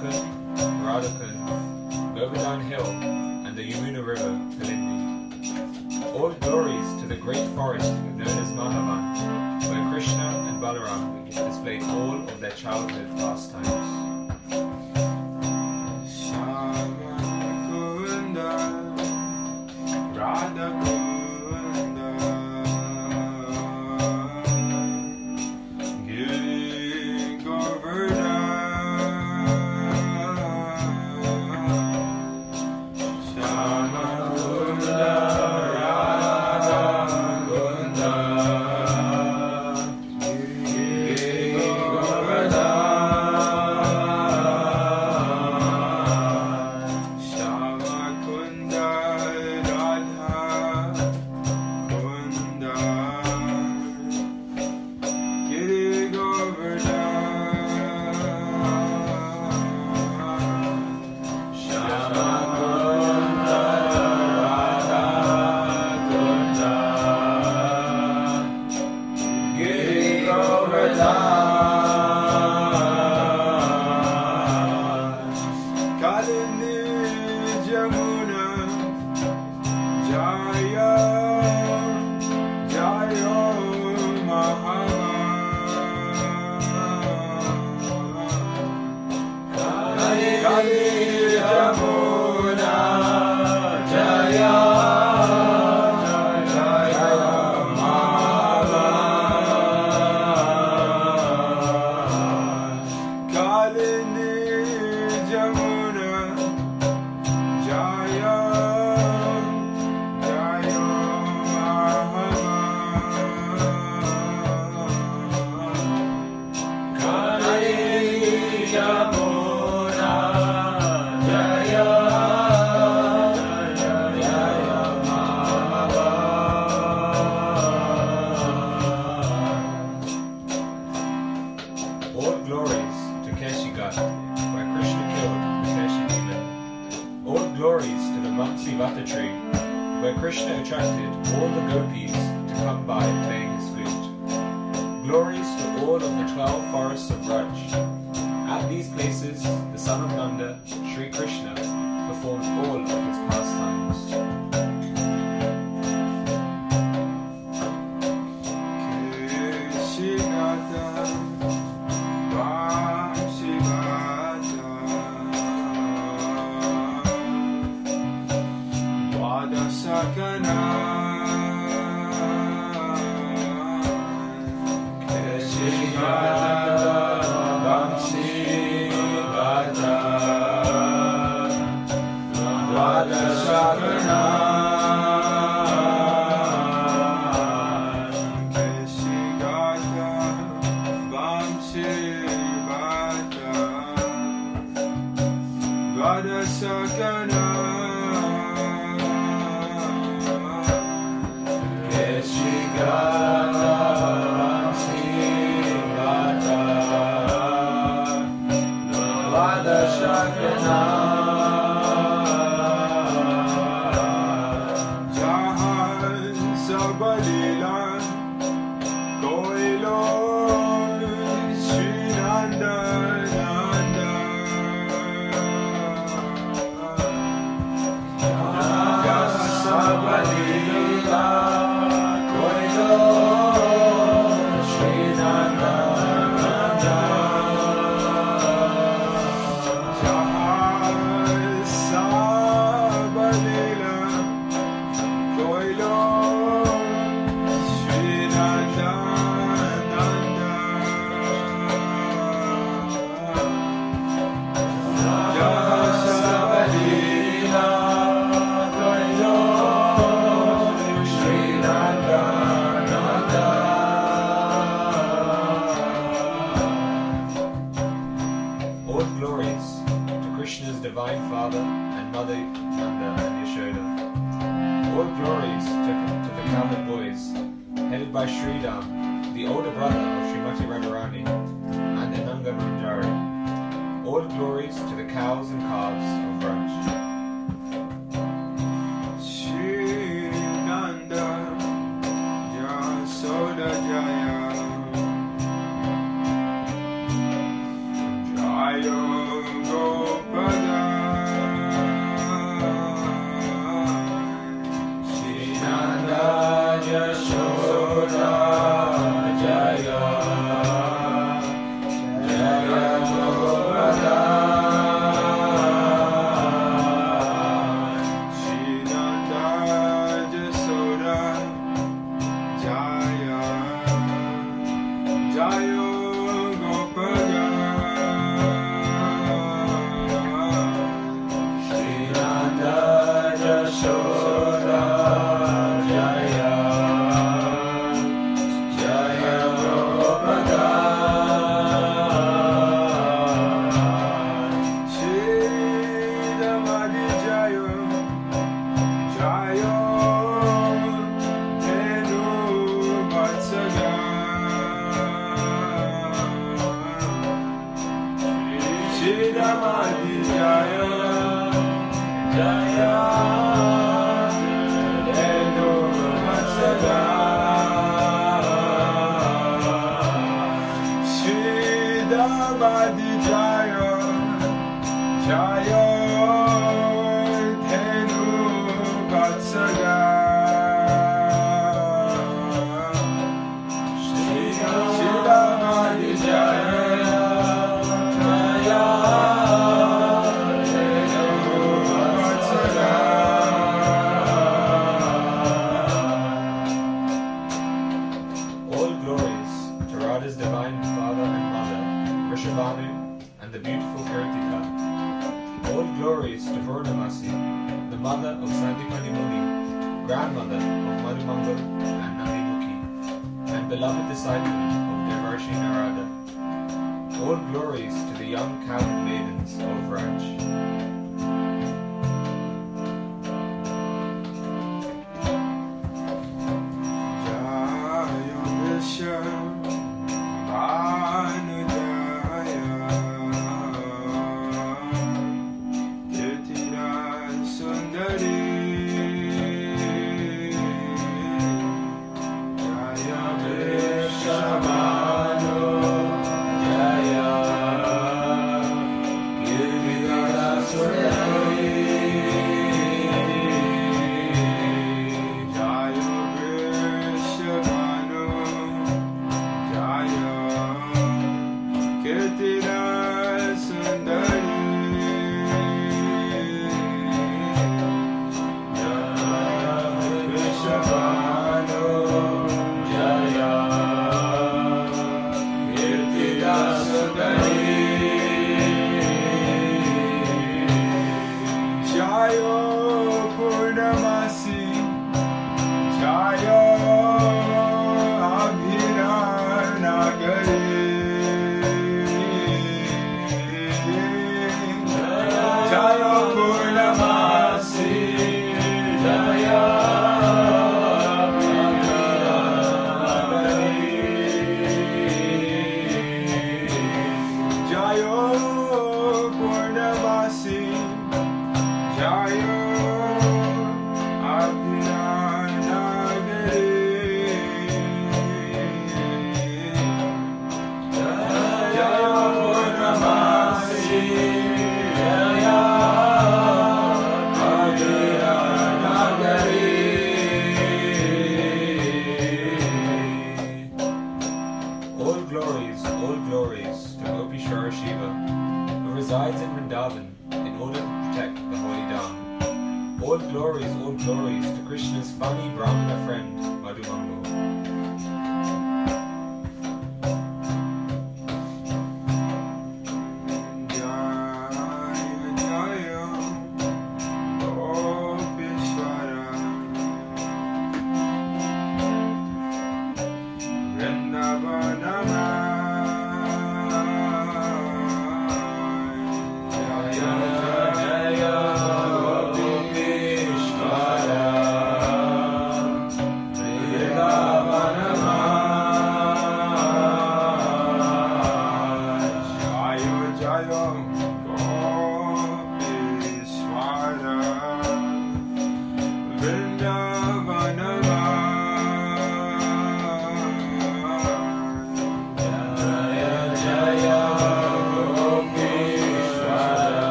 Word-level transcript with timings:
Erotica, 0.00 0.24
Erotica 0.56 1.39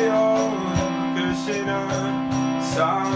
yol 0.00 0.50
köşene 1.16 1.80
Sağ 2.74 3.06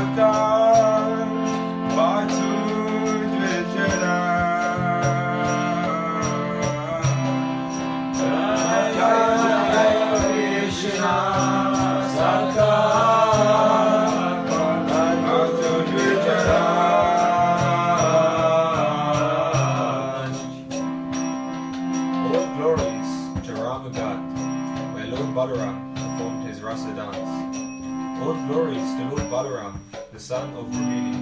son 30.31 30.55
of 30.55 30.67
Rohini. 30.67 31.19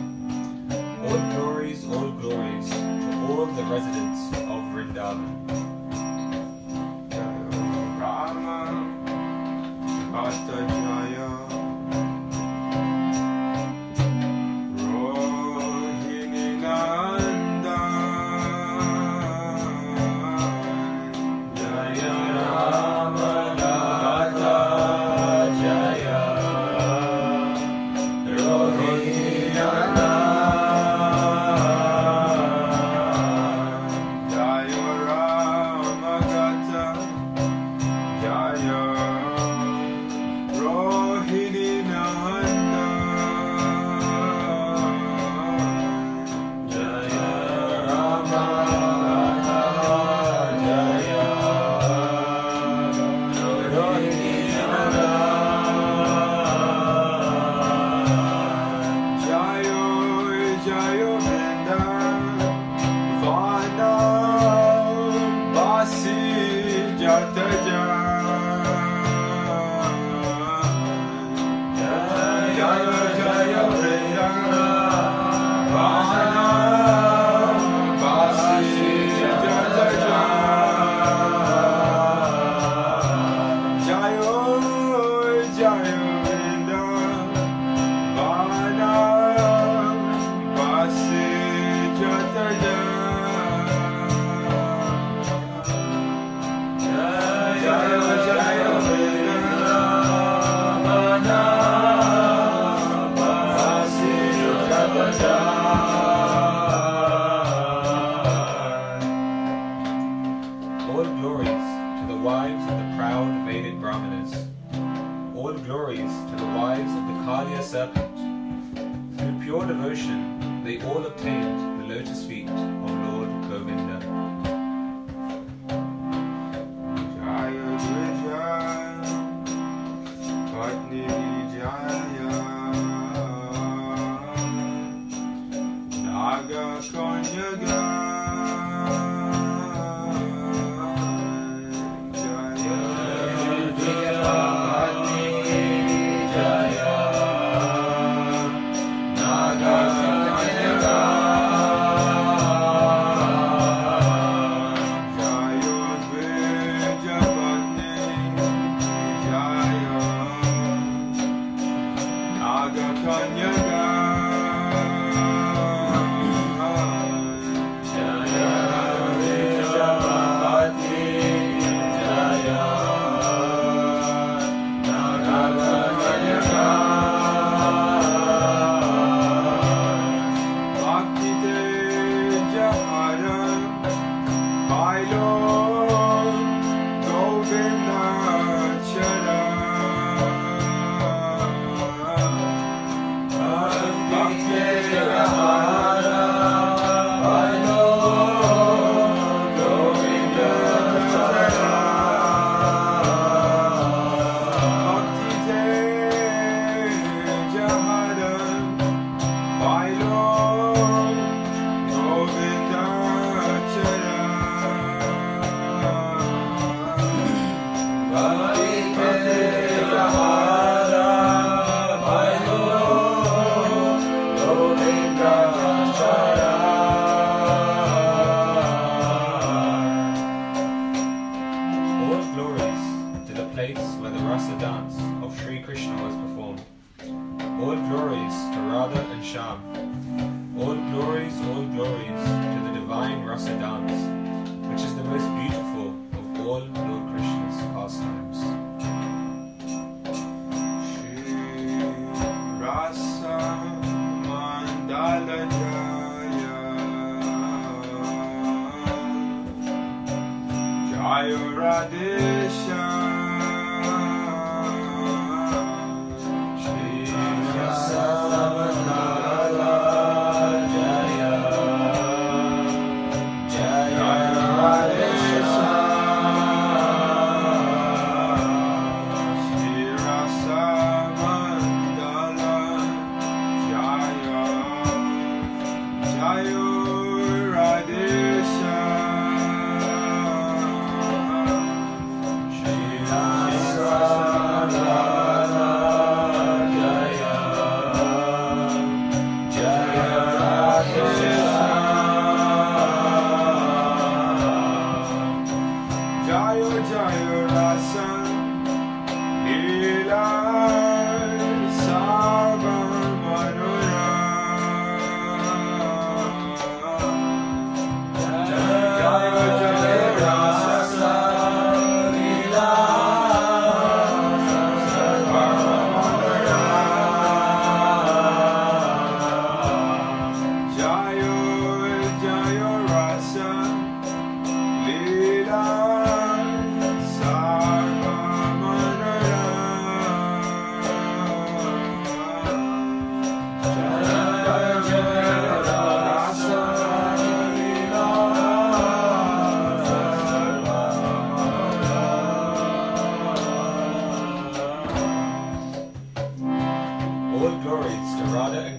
All 1.08 1.40
glories, 1.40 1.82
all 1.86 2.10
glories 2.10 2.68
to 2.68 3.26
all 3.30 3.46
the 3.46 3.62
residents 3.62 4.36
of 4.36 4.60
Vrindavan. 4.74 5.57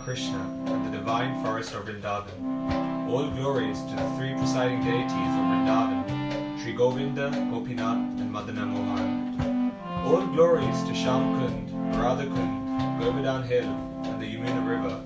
Krishna 0.09 0.41
and 0.65 0.87
the 0.87 0.97
divine 0.97 1.39
forest 1.43 1.75
of 1.75 1.85
Vrindavan. 1.85 3.11
All 3.11 3.29
glories 3.29 3.79
to 3.83 3.95
the 3.95 4.09
three 4.17 4.33
presiding 4.33 4.83
deities 4.83 5.33
of 5.37 5.45
Vrindavan, 5.49 6.59
Sri 6.59 6.73
Govinda, 6.73 7.29
Gopinath, 7.51 8.19
and 8.19 8.33
Madana 8.33 8.65
Mohan. 8.65 9.71
All 10.07 10.25
glories 10.25 10.81
to 10.85 10.93
Shyamkund, 10.93 11.69
Radhakund, 11.93 12.99
Govardhan 12.99 13.43
Hill, 13.43 13.69
and 14.05 14.19
the 14.19 14.25
Yamuna 14.25 14.67
River. 14.67 14.99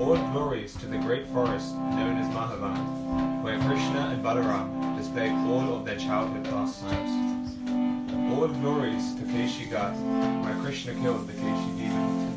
All 0.00 0.16
glories 0.30 0.76
to 0.76 0.86
the 0.86 0.98
great 0.98 1.26
forest 1.26 1.74
known 1.74 2.16
as 2.18 2.28
Mahavan, 2.28 3.42
where 3.42 3.58
Krishna 3.58 4.10
and 4.12 4.24
Balaram 4.24 4.96
display 4.96 5.30
all 5.30 5.74
of 5.74 5.84
their 5.84 5.98
childhood 5.98 6.44
pastimes. 6.44 7.58
All 8.30 8.46
glories 8.46 9.16
to 9.16 9.22
Keshi 9.22 9.66
Ghat, 9.68 9.96
where 10.44 10.54
Krishna 10.62 10.94
killed 10.94 11.26
the 11.26 11.32
Keshi 11.32 11.76
demon. 11.76 12.35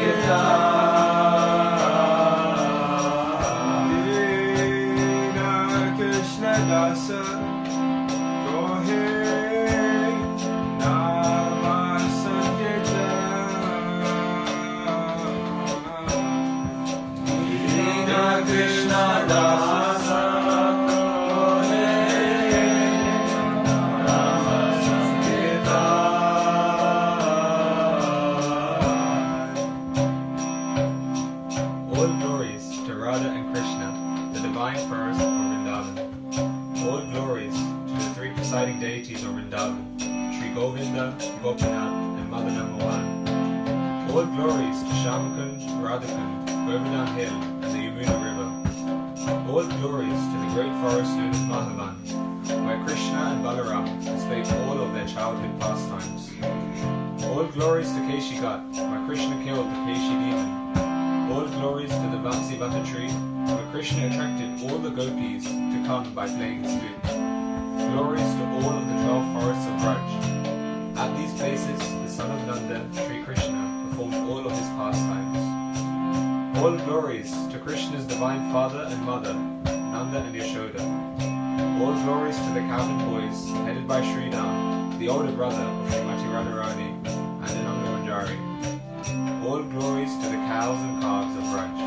Sankirtan. 0.00 0.59
Attracted 64.20 64.70
all 64.70 64.76
the 64.76 64.90
gopis 64.90 65.44
to 65.44 65.82
come 65.86 66.12
by 66.12 66.26
playing 66.26 66.62
his 66.62 66.74
flute. 66.78 67.02
Glories 67.94 68.20
to 68.20 68.44
all 68.52 68.76
of 68.76 68.86
the 68.86 68.92
twelve 69.02 69.24
forests 69.32 69.64
of 69.64 69.74
Braj. 69.80 70.96
At 70.98 71.16
these 71.16 71.32
places, 71.40 71.78
the 71.78 72.06
son 72.06 72.30
of 72.30 72.46
Nanda, 72.46 72.86
Sri 72.92 73.24
Krishna, 73.24 73.88
performed 73.88 74.14
all 74.16 74.46
of 74.46 74.52
his 74.52 74.68
pastimes. 74.76 75.38
All 76.58 76.76
glories 76.84 77.30
to 77.48 77.58
Krishna's 77.60 78.04
divine 78.04 78.52
father 78.52 78.82
and 78.90 79.02
mother, 79.04 79.32
Nanda 79.32 80.18
and 80.18 80.34
Yashoda. 80.34 80.82
All 81.80 81.94
glories 82.04 82.36
to 82.36 82.50
the 82.52 82.60
Calvin 82.68 82.98
boys, 83.08 83.48
headed 83.64 83.88
by 83.88 84.02
Sridham, 84.02 84.98
the 84.98 85.08
older 85.08 85.32
brother 85.32 85.62
of 85.62 85.88
Srimati 85.92 86.28
Radharani 86.28 86.90
and 87.06 87.48
Ananga 87.48 87.88
Manjari. 87.96 89.48
All 89.48 89.62
glories 89.62 90.14
to 90.18 90.28
the 90.28 90.40
cows 90.52 90.78
and 90.78 91.00
calves 91.00 91.34
of 91.38 91.44
Braj. 91.44 91.79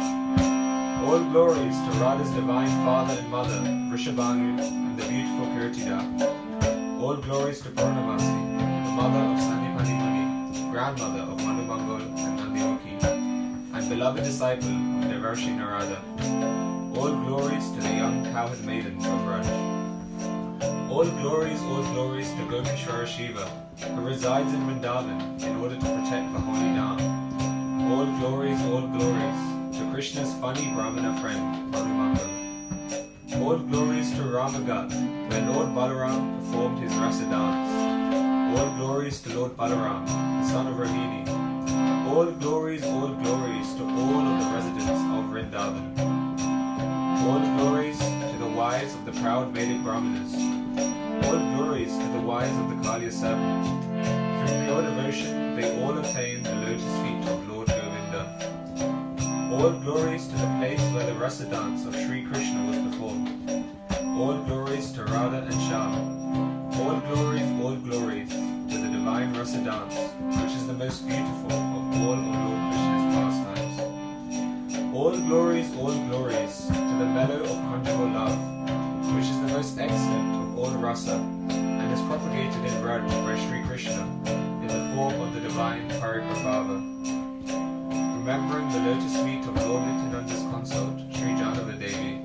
All 1.13 1.23
glories 1.26 1.76
to 1.76 1.91
Radha's 2.02 2.32
divine 2.32 2.73
father 2.84 3.13
and 3.13 3.30
mother, 3.30 3.60
Vrishabhanu, 3.91 4.60
and 4.60 4.97
the 4.97 5.06
beautiful 5.06 5.45
Kirtida. 5.54 6.99
All 6.99 7.17
glories 7.17 7.62
to 7.62 7.69
Purnamasi, 7.69 8.34
the 8.58 8.91
mother 8.97 9.19
of 9.19 9.38
Sandipani 9.45 9.93
Muni, 10.02 10.71
grandmother 10.71 11.19
of 11.19 11.38
Madhumangal 11.38 12.02
and 12.17 12.39
Nandimukhi, 12.39 13.76
and 13.76 13.89
beloved 13.89 14.23
disciple 14.23 14.69
of 14.69 15.12
Devarshi 15.12 15.56
Narada. 15.56 16.02
All 16.97 17.15
glories 17.28 17.69
to 17.73 17.82
the 17.82 17.93
young 17.93 18.26
cowherd 18.34 18.65
maidens 18.65 19.06
of 19.06 19.12
Braj. 19.12 19.47
All 20.89 21.06
glories, 21.21 21.62
all 21.62 21.84
glories 21.93 22.32
to 22.32 22.41
Gopishwara 22.49 23.06
Shiva, 23.06 23.45
who 23.86 24.02
resides 24.02 24.52
in 24.52 24.62
Vrindavan 24.62 25.43
in 25.43 25.58
order 25.58 25.76
to 25.76 25.86
protect 25.86 26.34
the 26.34 26.39
holy 26.39 26.73
Dham. 26.73 26.97
All 27.91 28.06
glories, 28.17 28.60
all 28.63 28.88
glories 28.88 29.53
Krishna's 29.93 30.34
funny 30.41 30.71
Brahmana 30.73 31.21
friend, 31.21 31.71
Madhumangal. 31.71 33.43
All 33.43 33.60
glories 33.60 34.10
to 34.13 34.23
Ramghat, 34.23 34.89
where 35.29 35.51
Lord 35.51 35.67
Balaram 35.67 36.39
performed 36.39 36.79
his 36.79 36.91
rasa 36.95 37.25
dance. 37.25 38.58
All 38.60 38.75
glories 38.77 39.21
to 39.21 39.38
Lord 39.38 39.56
Balaram, 39.56 40.08
the 40.08 40.49
son 40.49 40.65
of 40.65 40.77
Rohini. 40.77 41.27
All 42.08 42.25
glories, 42.25 42.84
all 42.84 43.10
glories 43.10 43.75
to 43.75 43.84
all 43.84 44.25
of 44.25 44.39
the 44.41 44.49
residents 44.56 44.89
of 44.89 45.25
Vrindavan. 45.29 45.99
All 47.27 47.58
glories 47.58 47.99
to 47.99 48.38
the 48.39 48.49
wives 48.49 48.95
of 48.95 49.06
the 49.06 49.12
proud 49.21 49.49
Vedic 49.49 49.84
Brahmanas. 49.84 50.34
All 51.27 51.38
glories 51.56 51.95
to 51.95 52.08
the 52.13 52.21
wives 52.21 52.58
of 52.58 52.69
the 52.69 52.75
Kaliya 52.77 53.12
serpent. 53.12 53.67
Through 54.49 54.65
pure 54.65 54.82
devotion, 54.82 55.56
they 55.56 55.84
all 55.84 55.95
obtain 55.95 56.41
the 56.41 56.56
lotus 56.56 56.82
feet. 56.82 57.42
All 59.54 59.70
glories 59.70 60.28
to 60.30 60.36
the 60.36 60.48
place 60.58 60.82
where 60.94 61.06
the 61.06 61.13
rasa 61.13 61.46
dance 61.46 61.86
of 61.86 61.94
Sri 61.94 62.24
Krishna 62.26 62.66
was 62.66 62.78
performed. 62.89 63.30
All 64.20 64.34
glories 64.48 64.92
to 64.94 65.04
Radha 65.06 65.44
and 65.44 65.54
Shyam. 65.54 66.76
All 66.80 67.00
glories, 67.02 67.50
all 67.62 67.76
glories 67.76 68.30
to 68.30 68.78
the 68.82 68.89
divine 68.89 69.32
rasa 69.38 69.63
dance, 69.63 69.94
which 70.42 70.56
is 70.58 70.66
the 70.66 70.74
most 70.74 71.08
beautiful 71.08 71.54
of 71.54 72.02
all 72.02 72.13
of 72.13 72.26
Lord 72.44 72.62
Krishna's 72.74 73.06
pastimes. 73.13 74.96
All 74.96 75.18
glories, 75.28 75.70
all 75.78 75.94
glories 76.10 76.66
to 76.68 76.74
the 76.74 77.06
meadow 77.06 77.44
of 77.44 77.58
conjugal 77.70 78.10
love, 78.10 78.39
which 79.16 79.26
is 79.26 79.39
the 79.42 79.50
most 79.56 79.78
excellent 79.78 80.36
of 80.36 80.58
all 80.58 80.72
rasa, 80.82 81.13
and 81.13 81.94
is 81.94 82.02
propagated 82.10 82.66
in 82.66 82.74
Braj 82.82 83.08
by 83.24 83.38
Sri 83.48 83.62
Krishna 83.68 84.02
in 84.26 84.68
the 84.68 84.96
form 84.96 85.22
of 85.22 85.36
the 85.36 85.42
divine 85.42 85.88
Parikrabhava. 85.92 87.12
Remembering 88.25 88.69
the 88.71 88.79
lotus 88.79 89.17
feet 89.17 89.41
of 89.41 89.67
Lord 89.67 89.86
Nityananda's 89.86 90.43
consort, 90.43 90.97
Sri 91.12 91.36
Jahnava 91.36 91.73
Devi, 91.73 92.21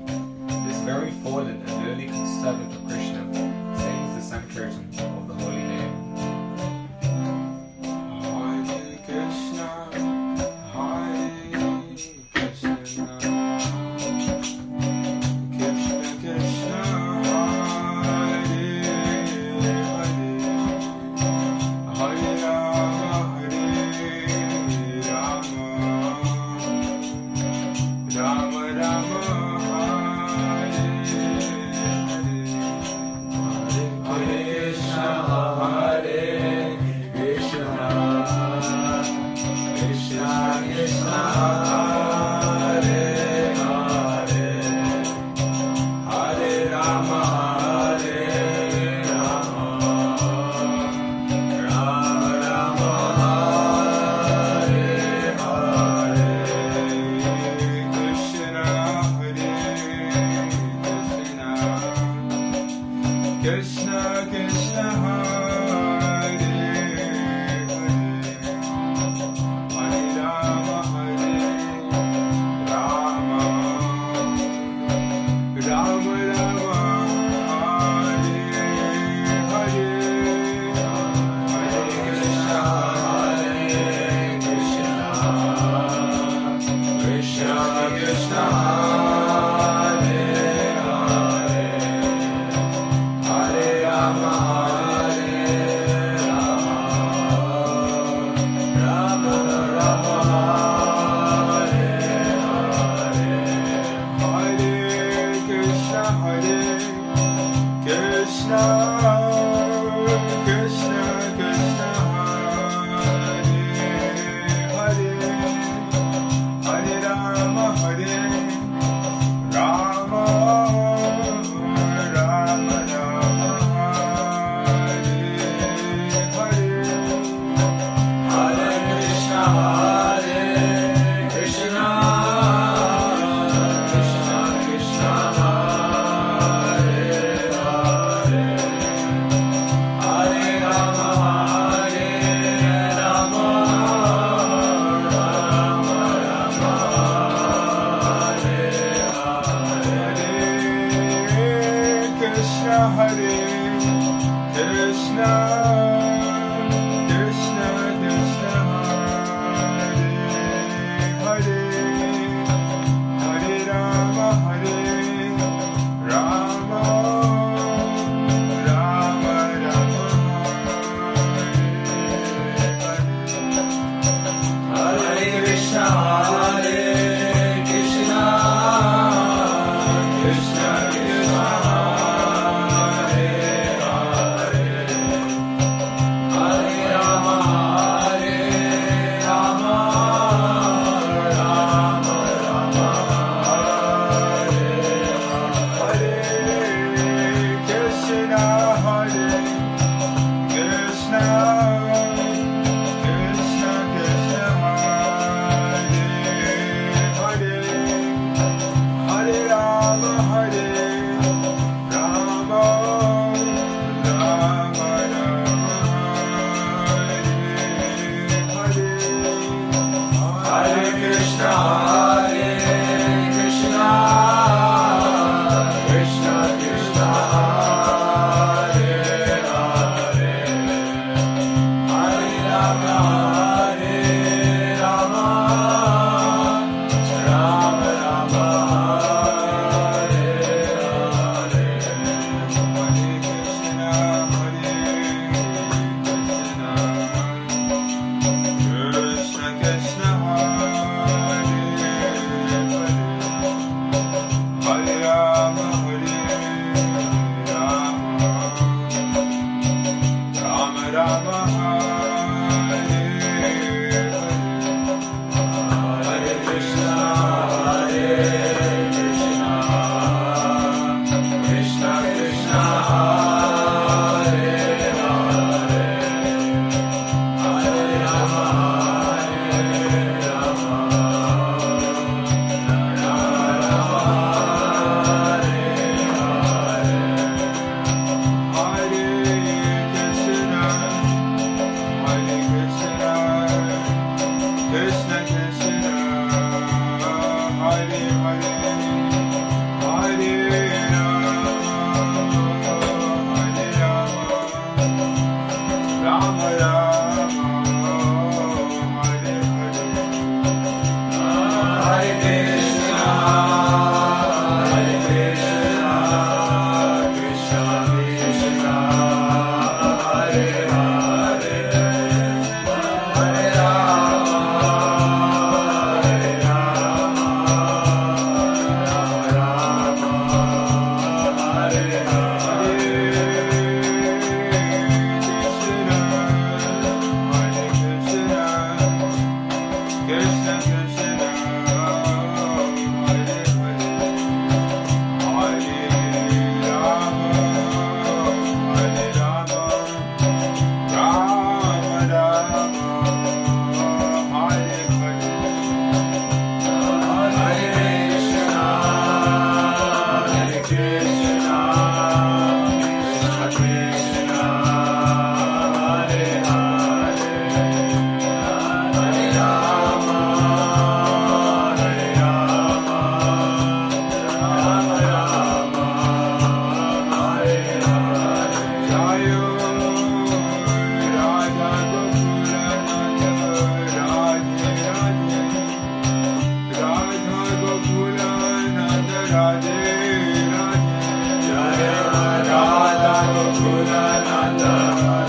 this 0.68 0.78
very 0.82 1.10
fallen 1.24 1.60
and 1.66 1.88
early 1.88 2.06
servant 2.40 2.72
of 2.72 2.86
Krishna 2.86 3.26
sings 3.34 4.14
the 4.14 4.22
Sankirtan 4.22 4.87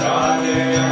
Radhe 0.02 0.89